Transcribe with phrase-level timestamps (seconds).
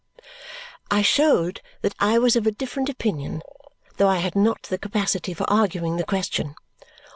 [0.89, 3.43] I showed that I was of a different opinion,
[3.97, 6.55] though I had not the capacity for arguing the question.